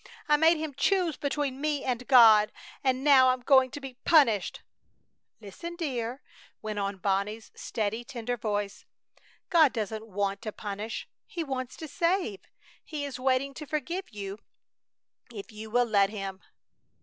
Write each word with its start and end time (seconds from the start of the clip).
I 0.27 0.35
made 0.35 0.57
him 0.57 0.73
choose 0.73 1.15
between 1.15 1.61
me 1.61 1.83
and 1.83 2.07
God! 2.07 2.51
And 2.83 3.03
now 3.03 3.29
I'm 3.29 3.41
going 3.41 3.69
to 3.69 3.79
be 3.79 3.97
punished!" 4.03 4.63
"Listen, 5.39 5.75
dear!" 5.75 6.23
went 6.59 6.79
on 6.79 6.97
Bonnie's 6.97 7.51
steady, 7.53 8.03
tender 8.03 8.35
voice. 8.35 8.87
"God 9.51 9.73
doesn't 9.73 10.07
want 10.07 10.41
to 10.41 10.51
punish. 10.51 11.07
He 11.27 11.43
wants 11.43 11.77
to 11.77 11.87
save. 11.87 12.39
He 12.83 13.05
is 13.05 13.19
waiting 13.19 13.53
to 13.53 13.67
forgive 13.67 14.09
you 14.09 14.39
if 15.31 15.51
you 15.51 15.69
will 15.69 15.85
let 15.85 16.09
Him!" 16.09 16.41